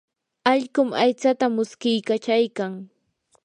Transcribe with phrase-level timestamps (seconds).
[0.51, 2.71] allqum aytsata muskiykachaykan.